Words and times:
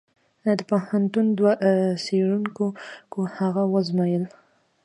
د 0.59 0.59
پوهنتون 0.69 1.25
دوو 1.37 1.51
څېړونکو 2.05 2.65
هغه 3.37 3.63
وزمویله. 3.73 4.27